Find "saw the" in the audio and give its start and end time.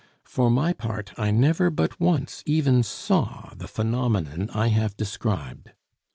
2.81-3.67